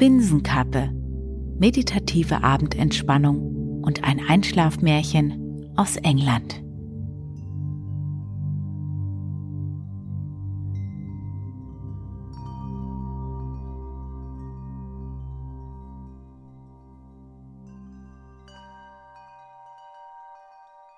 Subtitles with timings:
[0.00, 0.94] Binsenkappe,
[1.58, 6.62] meditative Abendentspannung und ein Einschlafmärchen aus England.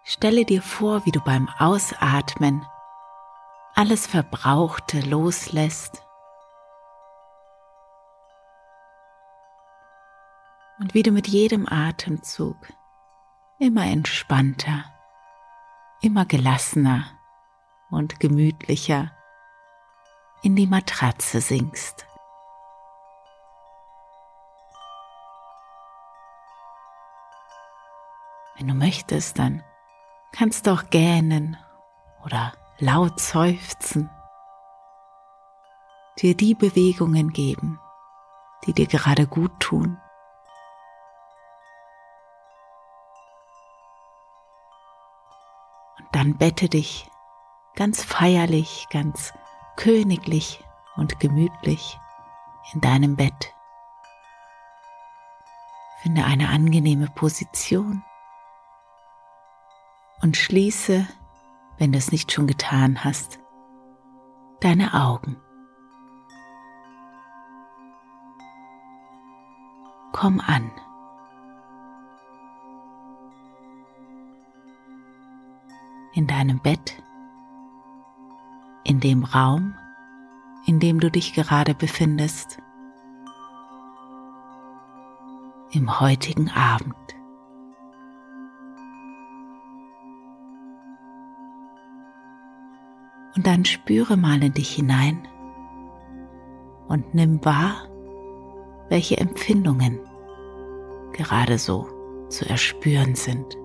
[0.05, 2.65] Stelle dir vor, wie du beim Ausatmen
[3.75, 6.05] alles Verbrauchte loslässt
[10.79, 12.57] und wie du mit jedem Atemzug
[13.59, 14.85] immer entspannter,
[16.01, 17.05] immer gelassener
[17.91, 19.13] und gemütlicher
[20.43, 22.07] in die Matratze sinkst.
[28.57, 29.63] Wenn du möchtest, dann
[30.33, 31.57] kannst du auch gähnen
[32.25, 34.11] oder laut seufzen,
[36.19, 37.79] dir die Bewegungen geben,
[38.67, 39.99] die dir gerade gut tun.
[46.13, 47.11] Dann bette dich
[47.75, 49.33] ganz feierlich, ganz
[49.77, 50.63] königlich
[50.97, 51.99] und gemütlich
[52.73, 53.55] in deinem Bett.
[56.03, 58.05] Finde eine angenehme Position
[60.21, 61.07] und schließe,
[61.79, 63.39] wenn du es nicht schon getan hast,
[64.61, 65.41] deine Augen.
[70.13, 70.71] Komm an.
[76.15, 77.03] In deinem Bett,
[78.85, 79.75] in dem Raum,
[80.67, 82.59] in dem du dich gerade befindest,
[85.71, 86.95] im heutigen Abend.
[93.35, 95.27] Und dann spüre mal in dich hinein
[96.89, 97.89] und nimm wahr,
[98.91, 99.99] welche Empfindungen
[101.13, 101.89] gerade so
[102.29, 103.57] zu erspüren sind.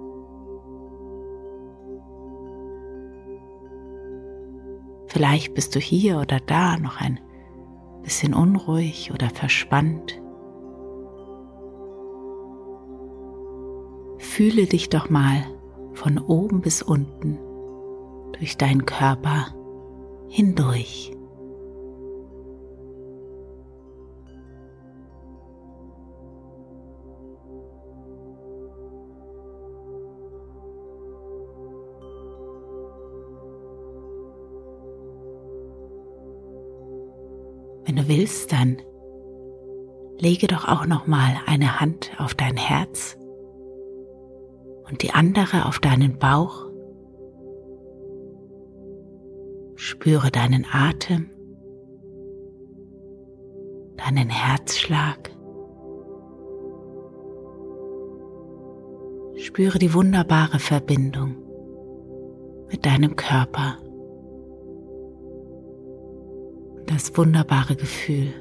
[5.17, 7.19] Vielleicht bist du hier oder da noch ein
[8.03, 10.22] bisschen unruhig oder verspannt.
[14.19, 15.44] Fühle dich doch mal
[15.94, 17.39] von oben bis unten
[18.33, 19.47] durch deinen Körper
[20.27, 21.16] hindurch.
[38.07, 38.78] Du willst, dann
[40.18, 43.18] lege doch auch noch mal eine Hand auf dein Herz
[44.90, 46.68] und die andere auf deinen Bauch
[49.75, 51.29] Spüre deinen Atem,
[53.97, 55.29] deinen Herzschlag.
[59.35, 61.35] Spüre die wunderbare Verbindung
[62.72, 63.78] mit deinem Körper.
[66.88, 68.34] Das wunderbare Gefühl,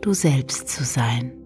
[0.00, 1.40] du selbst zu sein.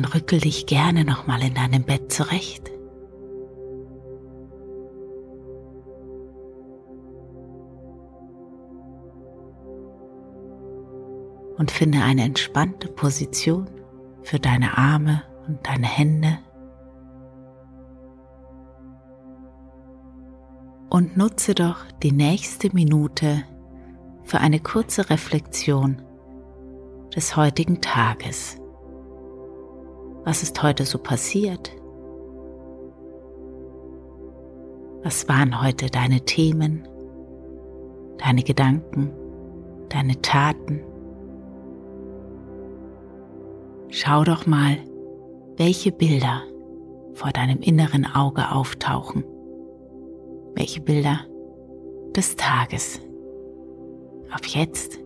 [0.00, 2.70] dann rückel dich gerne nochmal in deinem Bett zurecht.
[11.60, 13.70] Und finde eine entspannte Position
[14.22, 16.38] für deine Arme und deine Hände.
[20.90, 23.44] und nutze doch die nächste Minute
[24.24, 26.02] für eine kurze Reflexion
[27.14, 28.58] des heutigen Tages.
[30.24, 31.72] Was ist heute so passiert?
[35.02, 36.86] Was waren heute deine Themen,
[38.18, 39.12] deine Gedanken,
[39.88, 40.82] deine Taten?
[43.90, 44.78] Schau doch mal,
[45.56, 46.42] welche Bilder
[47.14, 49.24] vor deinem inneren Auge auftauchen.
[50.54, 51.26] Welche Bilder
[52.14, 53.00] des Tages.
[54.30, 55.00] Ab jetzt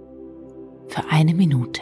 [0.89, 1.81] für eine Minute.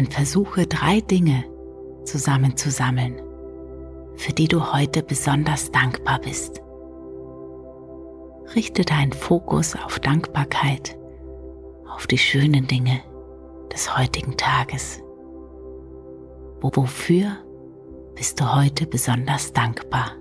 [0.00, 1.44] Dann versuche drei Dinge
[2.04, 3.20] zusammenzusammeln,
[4.14, 6.62] für die du heute besonders dankbar bist.
[8.54, 10.98] Richte deinen Fokus auf Dankbarkeit,
[11.86, 13.02] auf die schönen Dinge
[13.70, 15.02] des heutigen Tages.
[16.62, 17.36] Wofür
[18.14, 20.12] bist du heute besonders dankbar?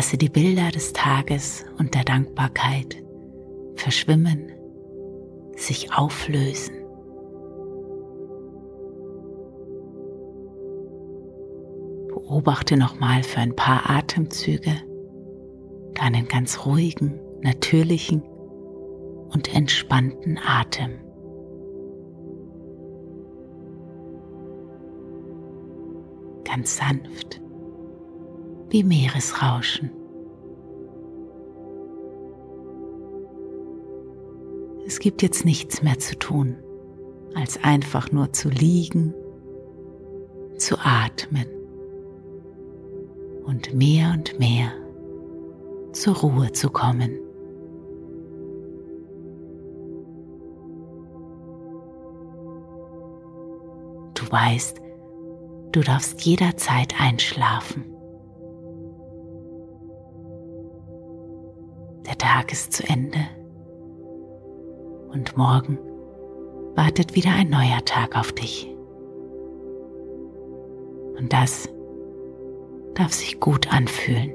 [0.00, 3.04] Lasse die Bilder des Tages und der Dankbarkeit
[3.74, 4.50] verschwimmen,
[5.56, 6.74] sich auflösen.
[12.08, 14.72] Beobachte nochmal für ein paar Atemzüge
[15.92, 20.92] deinen ganz ruhigen, natürlichen und entspannten Atem.
[26.44, 27.42] Ganz sanft
[28.70, 29.90] wie Meeresrauschen.
[34.86, 36.56] Es gibt jetzt nichts mehr zu tun,
[37.34, 39.14] als einfach nur zu liegen,
[40.56, 41.46] zu atmen
[43.44, 44.72] und mehr und mehr
[45.92, 47.18] zur Ruhe zu kommen.
[54.14, 54.80] Du weißt,
[55.72, 57.99] du darfst jederzeit einschlafen.
[62.40, 63.18] Tag ist zu Ende
[65.12, 65.78] und morgen
[66.74, 68.66] wartet wieder ein neuer Tag auf dich.
[71.18, 71.68] Und das
[72.94, 74.32] darf sich gut anfühlen.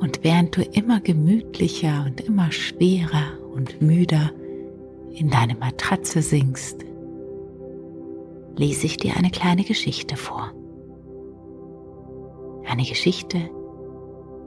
[0.00, 4.32] Und während du immer gemütlicher und immer schwerer und müder
[5.12, 6.84] in deine Matratze sinkst,
[8.56, 10.52] lese ich dir eine kleine Geschichte vor.
[12.70, 13.50] Eine Geschichte,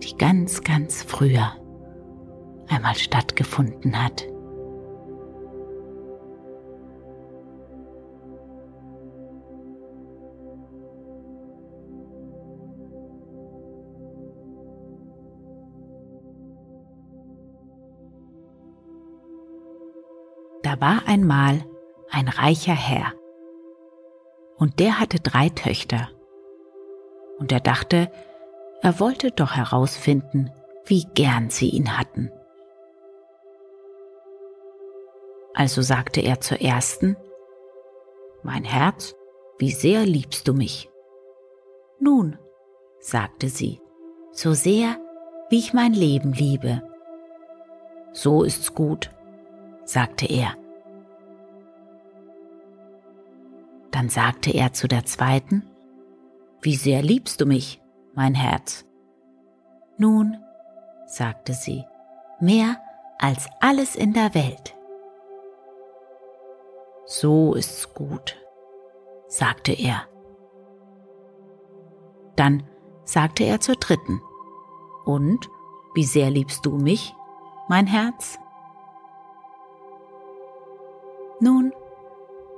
[0.02, 1.58] die ganz, ganz früher
[2.70, 4.26] einmal stattgefunden hat.
[20.62, 21.66] Da war einmal
[22.10, 23.12] ein reicher Herr,
[24.56, 26.08] und der hatte drei Töchter
[27.40, 28.12] und er dachte,
[28.82, 30.52] er wollte doch herausfinden,
[30.86, 32.32] wie gern sie ihn hatten.
[35.54, 37.16] Also sagte er zur ersten,
[38.42, 39.16] Mein Herz,
[39.60, 40.90] wie sehr liebst du mich?
[42.00, 42.38] Nun,
[43.00, 43.80] sagte sie,
[44.32, 44.98] so sehr,
[45.50, 46.82] wie ich mein Leben liebe.
[48.12, 49.12] So ist's gut,
[49.86, 50.56] sagte er.
[53.92, 55.70] Dann sagte er zu der zweiten,
[56.64, 57.82] wie sehr liebst du mich,
[58.14, 58.86] mein Herz?
[59.98, 60.38] Nun,
[61.06, 61.84] sagte sie,
[62.40, 62.78] mehr
[63.20, 64.76] als alles in der Welt.
[67.06, 68.38] So ist's gut,
[69.28, 70.04] sagte er.
[72.38, 72.64] Dann
[73.04, 74.22] sagte er zur dritten.
[75.06, 75.50] Und
[75.94, 77.14] wie sehr liebst du mich,
[77.68, 78.40] mein Herz?
[81.42, 81.74] Nun,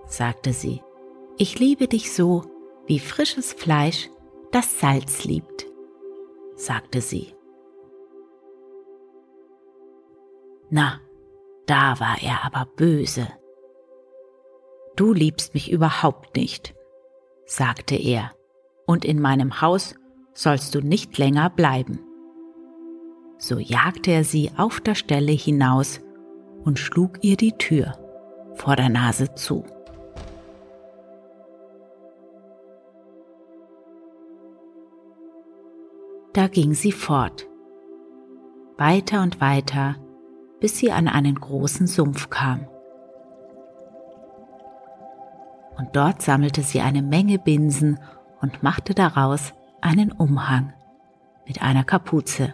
[0.06, 0.84] sagte sie,
[1.38, 2.44] ich liebe dich so,
[2.88, 4.10] wie frisches Fleisch
[4.52, 5.66] das Salz liebt,
[6.56, 7.34] sagte sie.
[10.70, 11.00] Na,
[11.66, 13.28] da war er aber böse.
[14.96, 16.76] Du liebst mich überhaupt nicht,
[17.46, 18.32] sagte er,
[18.86, 19.96] und in meinem Haus
[20.34, 22.00] sollst du nicht länger bleiben.
[23.38, 26.02] So jagte er sie auf der Stelle hinaus
[26.64, 27.98] und schlug ihr die Tür
[28.56, 29.66] vor der Nase zu.
[36.36, 37.48] Da ging sie fort,
[38.78, 39.96] weiter und weiter,
[40.60, 42.68] bis sie an einen großen Sumpf kam.
[45.78, 48.02] Und dort sammelte sie eine Menge Binsen
[48.42, 50.74] und machte daraus einen Umhang
[51.48, 52.54] mit einer Kapuze,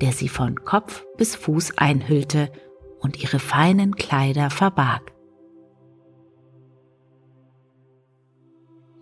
[0.00, 2.50] der sie von Kopf bis Fuß einhüllte
[2.98, 5.12] und ihre feinen Kleider verbarg.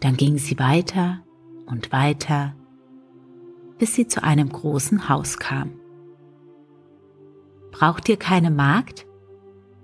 [0.00, 1.23] Dann ging sie weiter
[1.67, 2.57] und weiter,
[3.80, 5.72] bis sie zu einem großen Haus kam.
[7.72, 9.06] Braucht ihr keine Magd?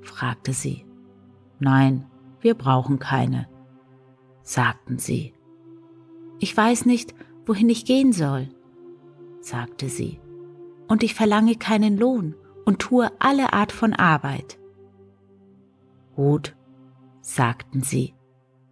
[0.02, 0.84] fragte sie.
[1.60, 2.04] Nein,
[2.42, 3.48] wir brauchen keine,
[4.42, 5.32] sagten sie.
[6.38, 7.14] Ich weiß nicht,
[7.46, 8.50] wohin ich gehen soll,
[9.40, 10.20] sagte sie,
[10.88, 12.34] und ich verlange keinen Lohn
[12.66, 14.58] und tue alle Art von Arbeit.
[16.14, 16.54] Gut,
[17.22, 18.12] sagten sie,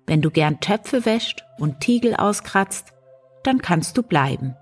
[0.06, 2.92] wenn du gern Töpfe wäscht und Tiegel auskratzt,
[3.42, 4.54] dann kannst du bleiben.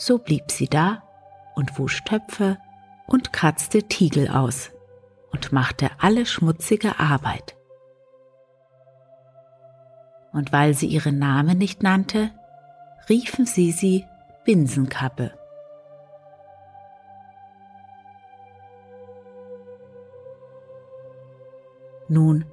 [0.00, 1.02] So blieb sie da
[1.54, 2.56] und wusch Töpfe
[3.06, 4.70] und kratzte Tiegel aus
[5.30, 7.54] und machte alle schmutzige Arbeit.
[10.32, 12.30] Und weil sie ihren Namen nicht nannte,
[13.10, 14.06] riefen sie sie
[14.46, 15.34] Binsenkappe.
[22.08, 22.46] Nun,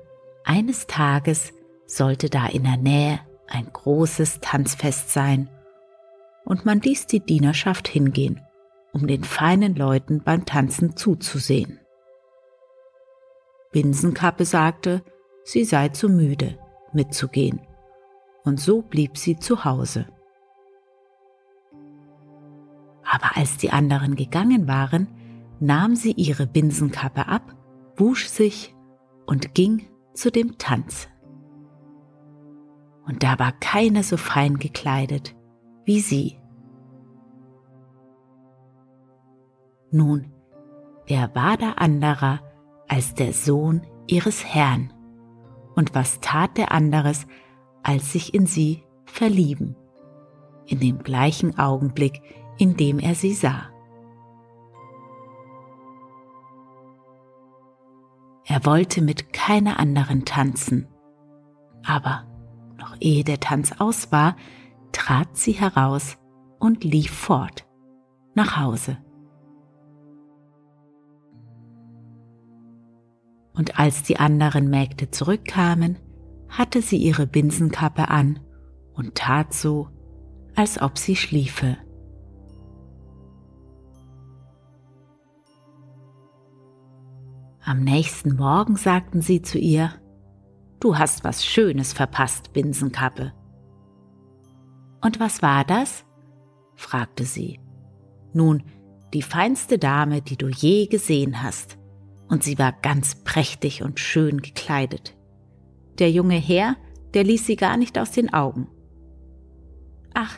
[0.43, 1.53] eines Tages
[1.85, 5.47] sollte da in der Nähe ein großes Tanzfest sein,
[6.47, 8.39] und man ließ die Dienerschaft hingehen,
[8.93, 11.81] um den feinen Leuten beim Tanzen zuzusehen.
[13.73, 15.03] Binsenkappe sagte,
[15.43, 16.57] sie sei zu müde,
[16.93, 17.59] mitzugehen,
[18.45, 20.07] und so blieb sie zu Hause.
[23.03, 25.09] Aber als die anderen gegangen waren,
[25.59, 27.55] nahm sie ihre Binsenkappe ab,
[27.97, 28.73] wusch sich
[29.25, 31.09] und ging zu dem Tanz.
[33.05, 35.36] Und da war keine so fein gekleidet
[35.87, 36.37] wie sie.
[39.89, 40.33] Nun,
[41.07, 42.41] wer war da anderer
[42.89, 44.91] als der Sohn ihres Herrn?
[45.75, 47.25] Und was tat der anderes,
[47.83, 49.77] als sich in sie verlieben?
[50.65, 52.21] In dem gleichen Augenblick,
[52.57, 53.69] in dem er sie sah.
[58.43, 60.89] Er wollte mit keiner anderen tanzen.
[61.85, 62.25] Aber
[62.77, 64.35] noch ehe der Tanz aus war,
[64.91, 66.17] trat sie heraus
[66.59, 67.65] und lief fort
[68.35, 68.97] nach Hause.
[73.53, 75.97] Und als die anderen Mägde zurückkamen,
[76.49, 78.39] hatte sie ihre Binsenkappe an
[78.93, 79.89] und tat so,
[80.55, 81.77] als ob sie schliefe.
[87.63, 89.91] Am nächsten Morgen sagten sie zu ihr,
[90.79, 93.33] Du hast was Schönes verpasst, Binsenkappe.
[95.07, 96.03] Und was war das?
[96.75, 97.61] fragte sie.
[98.33, 98.61] Nun,
[99.13, 101.77] die feinste Dame, die du je gesehen hast,
[102.27, 105.15] und sie war ganz prächtig und schön gekleidet.
[105.97, 106.75] Der junge Herr,
[107.13, 108.67] der ließ sie gar nicht aus den Augen.
[110.13, 110.37] Ach,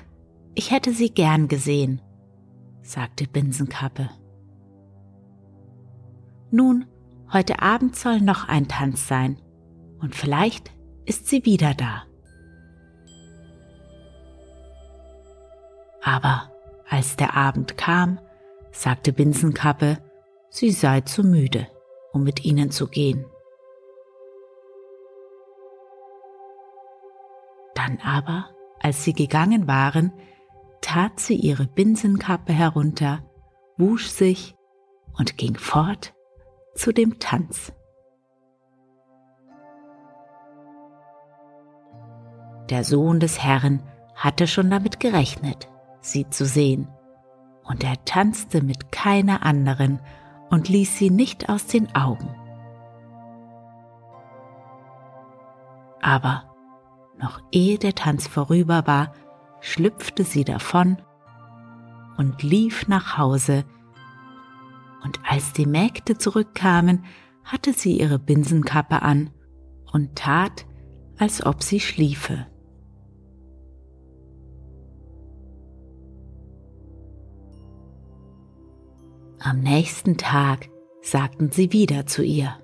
[0.53, 1.99] ich hätte sie gern gesehen,
[2.83, 4.11] sagte Binsenkappe.
[6.51, 6.85] Nun,
[7.33, 9.37] Heute Abend soll noch ein Tanz sein
[9.99, 10.71] und vielleicht
[11.05, 12.08] ist sie wieder da.
[16.01, 16.51] Aber
[16.89, 18.19] als der Abend kam,
[18.71, 19.97] sagte Binsenkappe,
[20.49, 21.67] sie sei zu müde,
[22.13, 23.25] um mit ihnen zu gehen.
[27.75, 30.13] Dann aber, als sie gegangen waren,
[30.81, 33.23] tat sie ihre Binsenkappe herunter,
[33.77, 34.55] wusch sich
[35.17, 36.13] und ging fort
[36.75, 37.73] zu dem Tanz.
[42.69, 43.81] Der Sohn des Herrn
[44.15, 45.67] hatte schon damit gerechnet,
[46.01, 46.87] sie zu sehen,
[47.63, 49.99] und er tanzte mit keiner anderen
[50.49, 52.35] und ließ sie nicht aus den Augen.
[56.01, 56.49] Aber
[57.19, 59.13] Noch ehe der Tanz vorüber war,
[59.59, 60.97] schlüpfte sie davon
[62.17, 63.65] und lief nach Hause.
[65.03, 67.03] Und als die Mägde zurückkamen,
[67.43, 69.31] hatte sie ihre Binsenkappe an
[69.91, 70.65] und tat,
[71.17, 72.47] als ob sie schliefe.
[79.41, 80.69] Am nächsten Tag
[81.01, 82.57] sagten sie wieder zu ihr,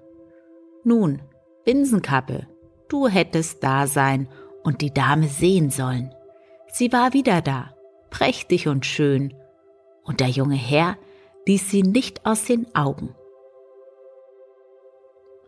[0.83, 1.21] Nun,
[1.63, 2.47] Binsenkappe,
[2.89, 4.27] du hättest da sein
[4.63, 6.13] und die Dame sehen sollen.
[6.71, 7.73] Sie war wieder da,
[8.09, 9.33] prächtig und schön,
[10.03, 10.97] und der junge Herr
[11.47, 13.15] ließ sie nicht aus den Augen.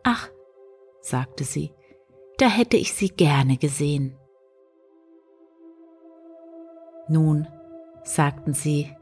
[0.03, 0.29] Ach,
[1.01, 1.73] sagte sie,
[2.37, 4.17] da hätte ich sie gerne gesehen.
[7.09, 7.47] Nun,
[8.03, 8.95] sagten sie,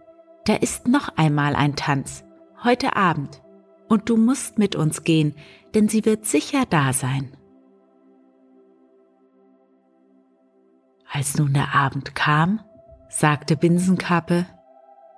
[0.46, 2.24] da ist noch einmal ein Tanz,
[2.64, 3.42] heute Abend,
[3.90, 5.36] und du musst mit uns gehen,
[5.74, 7.36] denn sie wird sicher da sein.
[11.12, 12.62] Als nun der Abend kam,
[13.10, 14.46] sagte Binsenkappe,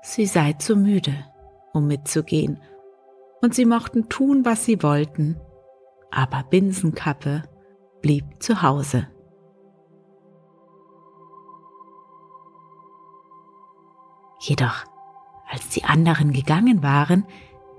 [0.01, 1.25] sie sei zu müde,
[1.73, 2.61] um mitzugehen,
[3.41, 5.39] und sie mochten tun, was sie wollten,
[6.11, 7.43] aber Binsenkappe
[8.01, 9.07] blieb zu Hause.
[14.39, 14.85] Jedoch,
[15.49, 17.25] als die anderen gegangen waren,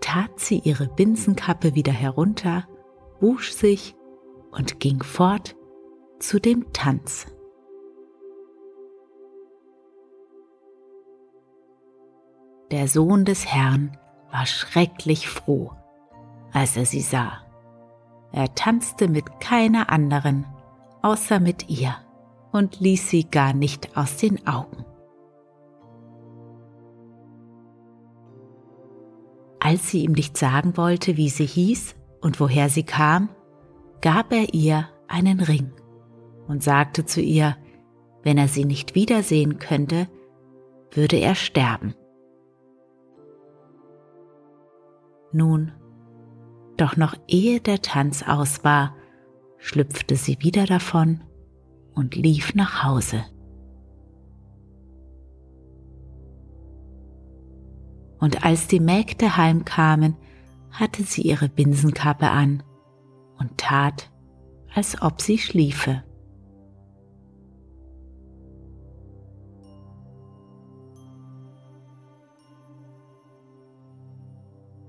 [0.00, 2.66] tat sie ihre Binsenkappe wieder herunter,
[3.20, 3.94] wusch sich
[4.50, 5.56] und ging fort
[6.18, 7.26] zu dem Tanz.
[12.70, 13.96] Der Sohn des Herrn
[14.30, 15.72] war schrecklich froh,
[16.52, 17.44] als er sie sah.
[18.30, 20.46] Er tanzte mit keiner anderen,
[21.00, 21.94] außer mit ihr,
[22.52, 24.84] und ließ sie gar nicht aus den Augen.
[29.60, 33.28] Als sie ihm nicht sagen wollte, wie sie hieß und woher sie kam,
[34.00, 35.72] gab er ihr einen Ring
[36.46, 37.56] und sagte zu ihr,
[38.22, 40.08] wenn er sie nicht wiedersehen könnte,
[40.92, 41.94] würde er sterben.
[45.32, 45.72] Nun
[46.76, 48.94] doch noch ehe der Tanz aus war,
[49.58, 51.22] schlüpfte sie wieder davon
[51.94, 53.24] und lief nach Hause.
[58.18, 60.16] Und als die Mägde heimkamen,
[60.70, 62.62] hatte sie ihre Binsenkappe an
[63.38, 64.10] und tat,
[64.74, 66.02] als ob sie schliefe.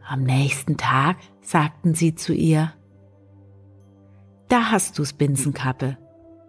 [0.10, 2.74] Am nächsten Tag sagten sie zu ihr,
[4.48, 6.00] Da hast du's, Binsenkappe.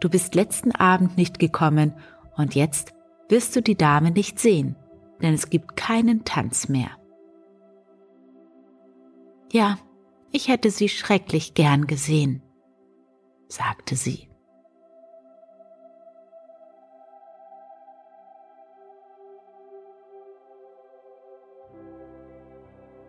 [0.01, 1.93] Du bist letzten Abend nicht gekommen
[2.37, 2.95] und jetzt
[3.29, 4.77] wirst du die Dame nicht sehen,
[5.23, 6.91] denn es gibt keinen Tanz mehr.
[9.53, 9.79] Ja,
[10.33, 12.43] ich hätte sie schrecklich gern gesehen,
[13.49, 14.29] sagte sie.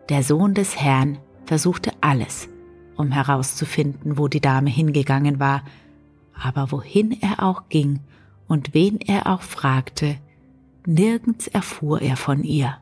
[0.08, 2.48] Der Sohn des Herrn versuchte alles,
[2.96, 5.62] um herauszufinden, wo die Dame hingegangen war,
[6.34, 8.00] aber wohin er auch ging
[8.48, 10.18] und wen er auch fragte,
[10.86, 12.76] nirgends erfuhr er von ihr.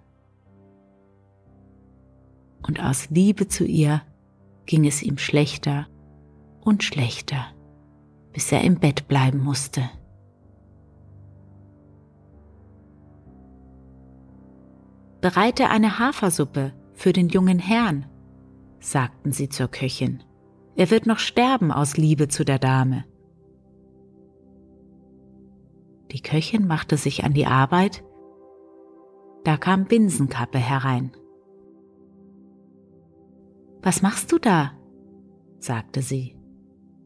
[2.67, 4.03] Und aus Liebe zu ihr
[4.67, 5.87] ging es ihm schlechter
[6.61, 7.47] und schlechter,
[8.33, 9.89] bis er im Bett bleiben musste.
[15.21, 18.07] Bereite eine Hafersuppe, für den jungen Herrn,
[18.79, 20.23] sagten sie zur Köchin.
[20.77, 23.05] Er wird noch sterben aus Liebe zu der Dame.
[26.13, 28.03] Die Köchin machte sich an die Arbeit,
[29.45, 31.13] da kam Binsenkappe herein.
[33.83, 34.73] Was machst du da?
[35.59, 36.37] sagte sie.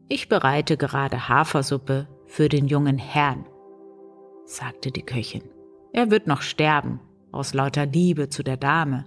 [0.09, 3.45] Ich bereite gerade Hafersuppe für den jungen Herrn,
[4.45, 5.43] sagte die Köchin.
[5.93, 6.99] Er wird noch sterben
[7.31, 9.05] aus lauter Liebe zu der Dame.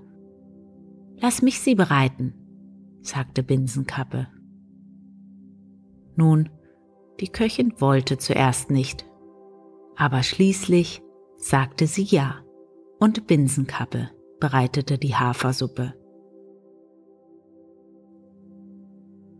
[1.20, 2.34] Lass mich sie bereiten,
[3.02, 4.28] sagte Binsenkappe.
[6.16, 6.48] Nun,
[7.20, 9.04] die Köchin wollte zuerst nicht,
[9.98, 11.02] aber schließlich
[11.36, 12.44] sagte sie ja,
[13.00, 15.94] und Binsenkappe bereitete die Hafersuppe.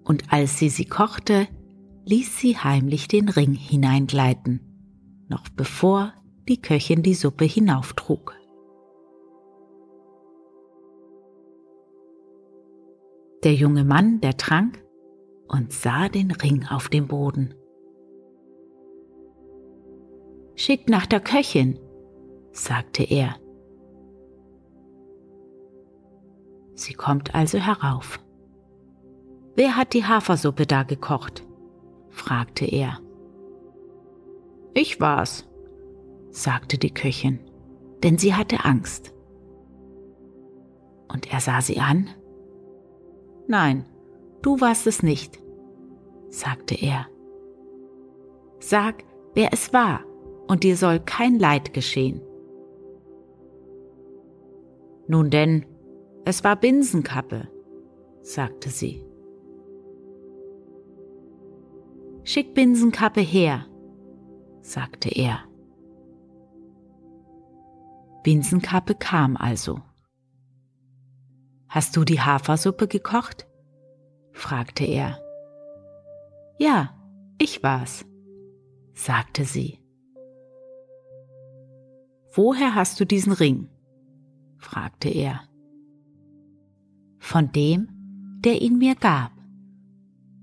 [0.05, 1.47] Und als sie sie kochte,
[2.07, 4.61] ließ sie heimlich den Ring hineingleiten,
[5.29, 6.12] noch bevor
[6.49, 8.35] die Köchin die Suppe hinauftrug.
[13.44, 14.83] Der junge Mann, der trank
[15.47, 17.55] und sah den Ring auf dem Boden.
[20.59, 21.79] Schick nach der Köchin,
[22.51, 23.37] sagte er.
[26.75, 28.18] Sie kommt also herauf.
[29.55, 31.47] Wer hat die Hafersuppe da gekocht?
[32.09, 32.99] fragte er.
[34.75, 35.47] Ich war's,
[36.31, 37.38] sagte die Köchin,
[38.03, 39.14] denn sie hatte Angst.
[41.07, 42.11] Und er sah sie an.
[43.47, 43.85] Nein,
[44.42, 45.38] du warst es nicht,
[46.31, 47.07] sagte er.
[48.59, 50.01] Sag, wer es war,
[50.49, 52.21] und dir soll kein Leid geschehen.
[55.07, 55.65] Nun denn,
[56.25, 57.49] es war Binsenkappe,
[58.23, 59.05] sagte sie.
[62.25, 63.67] Schick Binsenkappe her,
[64.61, 65.41] sagte er.
[68.23, 69.81] Binsenkappe kam also.
[71.69, 73.47] Hast du die Hafersuppe gekocht?
[74.33, 75.19] fragte er.
[76.59, 76.95] Ja,
[77.39, 78.05] ich war's,
[78.95, 79.79] sagte sie.
[82.38, 83.68] Woher hast du diesen Ring?
[84.59, 85.40] fragte er.
[87.18, 87.88] Von dem,
[88.44, 89.33] der ihn mir gab,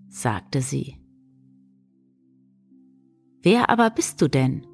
[0.09, 0.97] sagte sie.
[3.41, 4.67] Wer aber bist du denn?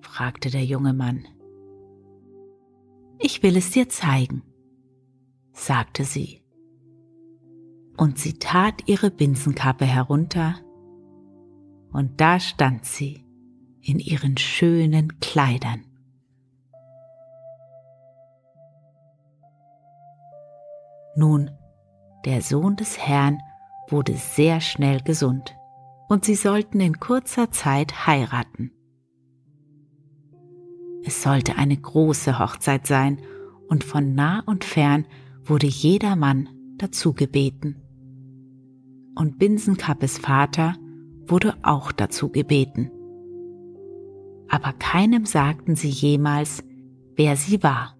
[0.00, 1.26] fragte der junge Mann.
[3.18, 4.44] Ich will es dir zeigen,
[5.50, 6.44] sagte sie.
[7.96, 10.54] Und sie tat ihre Binsenkappe herunter,
[11.90, 13.24] und da stand sie
[13.80, 15.87] in ihren schönen Kleidern.
[21.18, 21.50] Nun,
[22.26, 23.40] der Sohn des Herrn
[23.88, 25.56] wurde sehr schnell gesund
[26.08, 28.70] und sie sollten in kurzer Zeit heiraten.
[31.02, 33.20] Es sollte eine große Hochzeit sein
[33.68, 35.06] und von nah und fern
[35.42, 37.82] wurde jeder Mann dazu gebeten.
[39.16, 40.76] Und Binsenkappes Vater
[41.26, 42.92] wurde auch dazu gebeten.
[44.48, 46.62] Aber keinem sagten sie jemals,
[47.16, 47.97] wer sie war.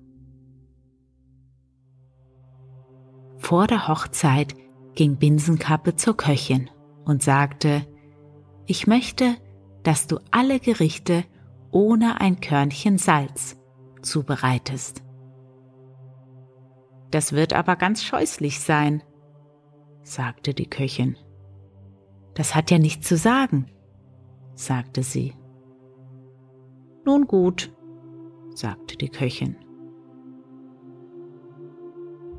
[3.39, 4.55] Vor der Hochzeit
[4.95, 6.71] ging Binsenkappe zur Köchin
[7.05, 7.87] und sagte,
[8.67, 9.37] ich möchte,
[9.83, 11.25] dass du alle Gerichte
[11.71, 13.57] ohne ein Körnchen Salz
[14.03, 15.03] zubereitest.
[17.11, 19.03] Das wird aber ganz scheußlich sein,
[20.03, 21.17] sagte die Köchin.
[22.35, 23.67] Das hat ja nichts zu sagen,
[24.55, 25.35] sagte sie.
[27.05, 27.73] Nun gut,
[28.55, 29.57] sagte die Köchin.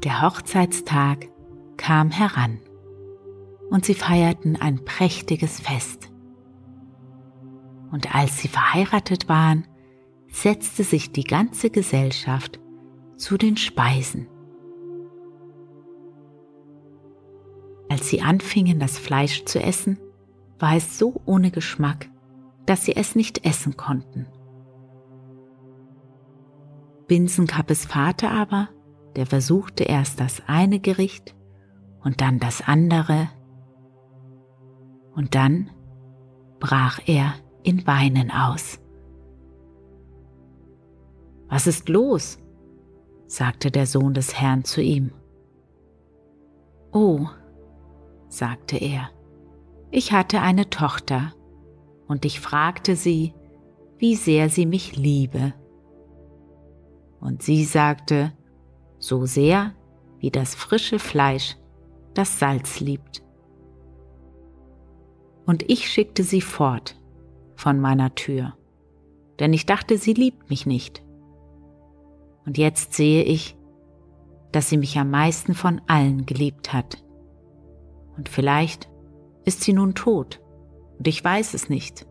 [0.03, 1.27] Der Hochzeitstag
[1.75, 2.59] kam heran
[3.69, 6.09] und sie feierten ein prächtiges Fest.
[7.91, 9.67] Und als sie verheiratet waren,
[10.31, 12.59] setzte sich die ganze Gesellschaft
[13.17, 14.27] zu den Speisen.
[17.89, 19.99] Als sie anfingen, das Fleisch zu essen,
[20.59, 22.09] war es so ohne Geschmack,
[22.65, 24.27] dass sie es nicht essen konnten.
[27.07, 28.69] Binsenkappes Vater aber,
[29.15, 31.36] der versuchte erst das eine Gericht
[32.04, 33.30] und dann das andere,
[35.15, 35.69] und dann
[36.60, 38.80] brach er in Weinen aus.
[41.50, 42.38] Was ist los?
[43.28, 45.12] sagte der Sohn des Herrn zu ihm.
[46.91, 47.28] Oh,
[48.28, 49.10] sagte er,
[49.91, 51.34] ich hatte eine Tochter,
[52.08, 53.34] und ich fragte sie,
[53.98, 55.54] wie sehr sie mich liebe.
[57.19, 58.32] Und sie sagte,
[58.99, 59.73] so sehr
[60.19, 61.57] wie das frische Fleisch
[62.13, 63.23] das Salz liebt.
[65.45, 66.99] Und ich schickte sie fort
[67.55, 68.55] von meiner Tür,
[69.39, 71.03] denn ich dachte, sie liebt mich nicht.
[72.45, 73.57] Und jetzt sehe ich,
[74.51, 77.03] dass sie mich am meisten von allen geliebt hat.
[78.17, 78.89] Und vielleicht
[79.45, 80.41] ist sie nun tot
[80.97, 82.05] und ich weiß es nicht.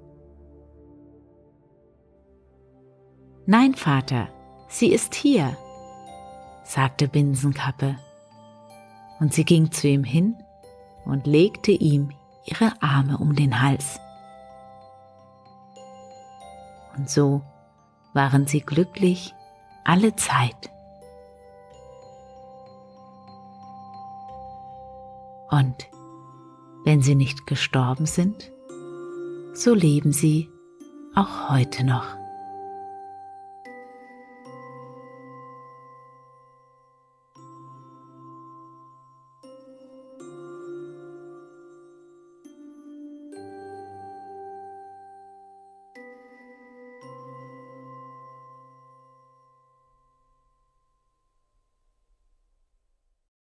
[3.47, 4.29] Nein, Vater,
[4.69, 5.57] sie ist hier,
[6.69, 7.97] sagte Binsenkappe.
[9.21, 10.37] Und sie ging zu ihm hin
[11.05, 12.11] und legte ihm
[12.45, 13.99] ihre Arme um den Hals.
[16.97, 17.43] Und so
[18.13, 19.35] waren sie glücklich
[19.85, 20.71] alle Zeit.
[25.51, 25.89] Und
[26.85, 28.53] wenn sie nicht gestorben sind,
[29.55, 30.51] so leben sie
[31.15, 32.18] auch heute noch.